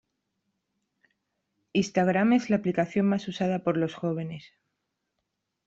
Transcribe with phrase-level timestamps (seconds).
[1.73, 4.51] Instagram es la aplicación más usada por los jóvenes.